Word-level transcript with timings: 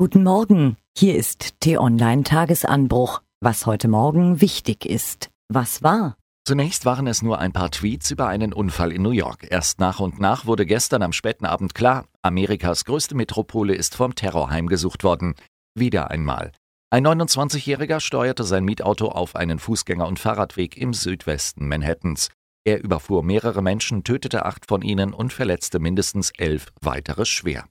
Guten 0.00 0.22
Morgen, 0.22 0.78
hier 0.96 1.14
ist 1.14 1.60
T-Online 1.60 2.22
Tagesanbruch. 2.22 3.20
Was 3.42 3.66
heute 3.66 3.86
Morgen 3.86 4.40
wichtig 4.40 4.86
ist. 4.86 5.28
Was 5.52 5.82
war? 5.82 6.16
Zunächst 6.46 6.86
waren 6.86 7.06
es 7.06 7.20
nur 7.20 7.38
ein 7.38 7.52
paar 7.52 7.70
Tweets 7.70 8.10
über 8.10 8.26
einen 8.26 8.54
Unfall 8.54 8.92
in 8.92 9.02
New 9.02 9.10
York. 9.10 9.46
Erst 9.50 9.78
nach 9.78 10.00
und 10.00 10.18
nach 10.18 10.46
wurde 10.46 10.64
gestern 10.64 11.02
am 11.02 11.12
späten 11.12 11.44
Abend 11.44 11.74
klar, 11.74 12.06
Amerikas 12.22 12.86
größte 12.86 13.14
Metropole 13.14 13.74
ist 13.74 13.94
vom 13.94 14.14
Terror 14.14 14.48
heimgesucht 14.48 15.04
worden. 15.04 15.34
Wieder 15.74 16.10
einmal. 16.10 16.52
Ein 16.88 17.06
29-Jähriger 17.06 18.00
steuerte 18.00 18.44
sein 18.44 18.64
Mietauto 18.64 19.08
auf 19.08 19.36
einen 19.36 19.58
Fußgänger- 19.58 20.08
und 20.08 20.18
Fahrradweg 20.18 20.78
im 20.78 20.94
Südwesten 20.94 21.68
Manhattans. 21.68 22.30
Er 22.64 22.82
überfuhr 22.82 23.22
mehrere 23.22 23.60
Menschen, 23.60 24.02
tötete 24.02 24.46
acht 24.46 24.66
von 24.66 24.80
ihnen 24.80 25.12
und 25.12 25.34
verletzte 25.34 25.78
mindestens 25.78 26.32
elf 26.38 26.72
weitere 26.80 27.26
schwer. 27.26 27.66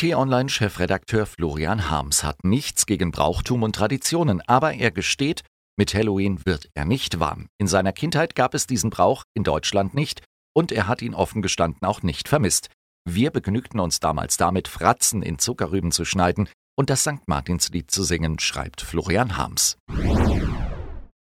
T-Online-Chefredakteur 0.00 1.26
Florian 1.26 1.90
Harms 1.90 2.24
hat 2.24 2.42
nichts 2.42 2.86
gegen 2.86 3.10
Brauchtum 3.10 3.62
und 3.62 3.76
Traditionen, 3.76 4.40
aber 4.46 4.72
er 4.72 4.90
gesteht, 4.90 5.42
mit 5.76 5.92
Halloween 5.92 6.46
wird 6.46 6.70
er 6.72 6.86
nicht 6.86 7.20
warm. 7.20 7.48
In 7.58 7.66
seiner 7.66 7.92
Kindheit 7.92 8.34
gab 8.34 8.54
es 8.54 8.66
diesen 8.66 8.88
Brauch 8.88 9.24
in 9.34 9.44
Deutschland 9.44 9.92
nicht 9.92 10.22
und 10.56 10.72
er 10.72 10.88
hat 10.88 11.02
ihn 11.02 11.12
offen 11.12 11.42
gestanden 11.42 11.86
auch 11.86 12.00
nicht 12.02 12.28
vermisst. 12.28 12.70
Wir 13.06 13.30
begnügten 13.30 13.78
uns 13.78 14.00
damals 14.00 14.38
damit, 14.38 14.68
Fratzen 14.68 15.20
in 15.20 15.38
Zuckerrüben 15.38 15.92
zu 15.92 16.06
schneiden 16.06 16.48
und 16.78 16.88
das 16.88 17.02
St. 17.02 17.26
Martinslied 17.26 17.90
zu 17.90 18.02
singen, 18.02 18.38
schreibt 18.38 18.80
Florian 18.80 19.36
Harms. 19.36 19.76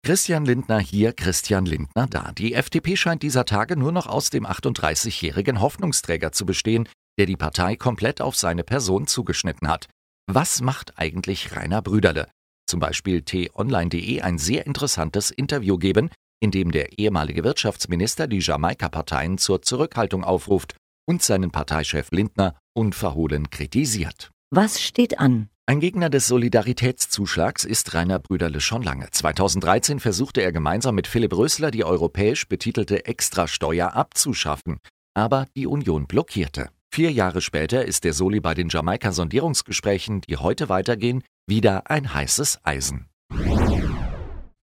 Christian 0.05 0.45
Lindner 0.45 0.81
hier, 0.81 1.13
Christian 1.13 1.65
Lindner 1.65 2.09
da. 2.09 2.33
Die 2.33 2.55
FDP 2.55 2.97
scheint 2.97 3.23
dieser 3.23 3.45
Tage 3.45 3.77
nur 3.77 3.93
noch 3.93 4.09
aus 4.09 4.31
dem 4.31 4.45
38-jährigen 4.45 5.61
Hoffnungsträger 5.61 6.33
zu 6.33 6.45
bestehen, 6.45 6.89
der 7.19 7.27
die 7.27 7.37
Partei 7.37 7.77
komplett 7.77 8.21
auf 8.21 8.37
seine 8.37 8.65
Person 8.65 9.07
zugeschnitten 9.07 9.69
hat. 9.69 9.87
Was 10.27 10.61
macht 10.61 10.99
eigentlich 10.99 11.55
Rainer 11.55 11.83
Brüderle? 11.83 12.29
Zum 12.67 12.81
Beispiel 12.81 13.23
t-online.de 13.23 14.23
ein 14.23 14.39
sehr 14.39 14.67
interessantes 14.67 15.31
Interview 15.31 15.77
geben, 15.77 16.11
in 16.41 16.51
dem 16.51 16.73
der 16.73 16.99
ehemalige 16.99 17.45
Wirtschaftsminister 17.45 18.27
die 18.27 18.41
Jamaika-Parteien 18.41 19.39
zur 19.39 19.63
Zurückhaltung 19.63 20.25
aufruft 20.25 20.77
und 21.07 21.23
seinen 21.23 21.51
Parteichef 21.51 22.11
Lindner 22.11 22.57
unverhohlen 22.75 23.51
kritisiert. 23.51 24.31
Was 24.51 24.81
steht 24.81 25.19
an? 25.19 25.49
Ein 25.67 25.81
Gegner 25.81 26.11
des 26.11 26.27
Solidaritätszuschlags 26.27 27.65
ist 27.65 27.95
Rainer 27.95 28.19
Brüderle 28.19 28.61
schon 28.61 28.83
lange. 28.83 29.11
2013 29.11 29.99
versuchte 29.99 30.43
er 30.43 30.53
gemeinsam 30.53 30.95
mit 30.95 31.07
Philipp 31.07 31.35
Rösler 31.35 31.71
die 31.71 31.85
europäisch 31.85 32.47
betitelte 32.49 33.07
Extrasteuer 33.07 33.95
abzuschaffen, 33.95 34.79
aber 35.15 35.47
die 35.57 35.67
Union 35.67 36.07
blockierte. 36.07 36.69
Vier 36.95 37.11
Jahre 37.11 37.41
später 37.41 37.85
ist 37.85 38.05
der 38.05 38.13
Soli 38.13 38.39
bei 38.39 38.55
den 38.55 38.69
Jamaika-Sondierungsgesprächen, 38.69 40.21
die 40.21 40.37
heute 40.37 40.69
weitergehen, 40.69 41.25
wieder 41.45 41.91
ein 41.91 42.15
heißes 42.15 42.61
Eisen. 42.63 43.09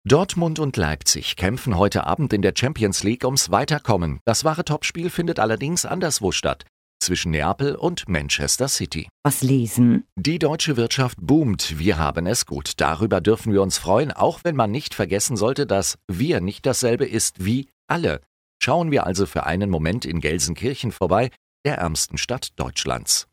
Dortmund 0.06 0.58
und 0.58 0.78
Leipzig 0.78 1.36
kämpfen 1.36 1.78
heute 1.78 2.08
Abend 2.08 2.32
in 2.32 2.42
der 2.42 2.54
Champions 2.58 3.04
League 3.04 3.26
ums 3.26 3.52
Weiterkommen. 3.52 4.22
Das 4.24 4.46
wahre 4.46 4.64
Topspiel 4.64 5.10
findet 5.10 5.42
allerdings 5.42 5.86
anderswo 5.86 6.32
statt. 6.32 6.64
Zwischen 7.02 7.32
Neapel 7.32 7.76
und 7.76 8.08
Manchester 8.08 8.70
City. 8.70 9.10
Was 9.26 9.42
lesen? 9.42 10.06
Die 10.16 10.40
deutsche 10.40 10.78
Wirtschaft 10.78 11.18
boomt. 11.20 11.80
Wir 11.80 11.98
haben 11.98 12.28
es 12.28 12.46
gut. 12.46 12.76
Darüber 12.78 13.20
dürfen 13.20 13.52
wir 13.52 13.62
uns 13.62 13.78
freuen, 13.78 14.14
auch 14.14 14.40
wenn 14.46 14.56
man 14.56 14.72
nicht 14.72 14.94
vergessen 14.94 15.36
sollte, 15.36 15.68
dass 15.68 15.98
wir 16.08 16.40
nicht 16.40 16.66
dasselbe 16.66 17.06
ist 17.06 17.44
wie 17.44 17.68
alle. 17.90 18.22
Schauen 18.64 18.90
wir 18.90 19.06
also 19.06 19.26
für 19.26 19.46
einen 19.46 19.70
Moment 19.70 20.06
in 20.06 20.22
Gelsenkirchen 20.22 20.94
vorbei 20.94 21.30
der 21.66 21.78
ärmsten 21.78 22.18
Stadt 22.18 22.50
Deutschlands. 22.58 23.28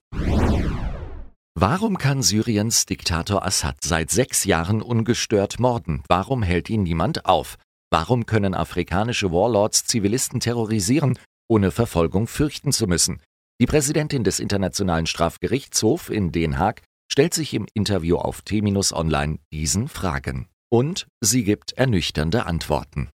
Warum 1.54 1.98
kann 1.98 2.22
Syriens 2.22 2.86
Diktator 2.86 3.44
Assad 3.44 3.76
seit 3.82 4.10
sechs 4.10 4.44
Jahren 4.44 4.80
ungestört 4.80 5.58
morden? 5.58 6.02
Warum 6.08 6.42
hält 6.42 6.70
ihn 6.70 6.84
niemand 6.84 7.24
auf? 7.24 7.56
Warum 7.90 8.26
können 8.26 8.54
afrikanische 8.54 9.33
Warlords 9.33 9.84
Zivilisten 9.84 10.40
terrorisieren, 10.40 11.18
ohne 11.48 11.70
Verfolgung 11.70 12.27
fürchten 12.27 12.70
zu 12.70 12.86
müssen? 12.86 13.20
Die 13.61 13.67
Präsidentin 13.67 14.22
des 14.22 14.38
Internationalen 14.38 15.06
Strafgerichtshofs 15.06 16.11
in 16.11 16.30
Den 16.30 16.58
Haag 16.58 16.83
stellt 17.11 17.34
sich 17.34 17.55
im 17.55 17.67
Interview 17.74 18.18
auf 18.18 18.42
T-Online 18.42 19.38
diesen 19.52 19.88
Fragen. 19.88 20.48
Und 20.70 21.08
sie 21.20 21.42
gibt 21.42 21.72
ernüchternde 21.72 22.46
Antworten. 22.46 23.08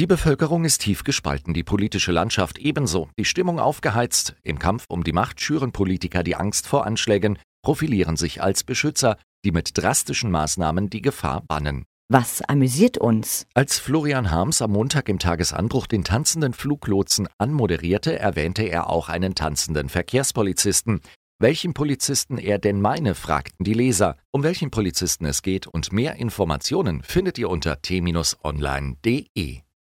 Die 0.00 0.06
Bevölkerung 0.06 0.64
ist 0.64 0.80
tief 0.80 1.04
gespalten, 1.04 1.52
die 1.52 1.62
politische 1.62 2.10
Landschaft 2.10 2.56
ebenso, 2.56 3.10
die 3.18 3.26
Stimmung 3.26 3.60
aufgeheizt. 3.60 4.34
Im 4.42 4.58
Kampf 4.58 4.86
um 4.88 5.04
die 5.04 5.12
Macht 5.12 5.42
schüren 5.42 5.72
Politiker 5.72 6.22
die 6.22 6.36
Angst 6.36 6.66
vor 6.66 6.86
Anschlägen, 6.86 7.38
profilieren 7.62 8.16
sich 8.16 8.42
als 8.42 8.64
Beschützer, 8.64 9.18
die 9.44 9.52
mit 9.52 9.76
drastischen 9.76 10.30
Maßnahmen 10.30 10.88
die 10.88 11.02
Gefahr 11.02 11.42
bannen. 11.46 11.84
Was 12.08 12.40
amüsiert 12.40 12.96
uns? 12.96 13.46
Als 13.52 13.78
Florian 13.78 14.30
Harms 14.30 14.62
am 14.62 14.70
Montag 14.70 15.10
im 15.10 15.18
Tagesanbruch 15.18 15.86
den 15.86 16.02
tanzenden 16.02 16.54
Fluglotsen 16.54 17.28
anmoderierte, 17.36 18.18
erwähnte 18.18 18.62
er 18.62 18.88
auch 18.88 19.10
einen 19.10 19.34
tanzenden 19.34 19.90
Verkehrspolizisten. 19.90 21.02
Welchen 21.38 21.74
Polizisten 21.74 22.38
er 22.38 22.58
denn 22.58 22.80
meine, 22.80 23.14
fragten 23.14 23.64
die 23.64 23.74
Leser. 23.74 24.16
Um 24.30 24.44
welchen 24.44 24.70
Polizisten 24.70 25.26
es 25.26 25.42
geht 25.42 25.66
und 25.66 25.92
mehr 25.92 26.16
Informationen 26.16 27.02
findet 27.02 27.36
ihr 27.36 27.50
unter 27.50 27.82
t-online.de. 27.82 29.60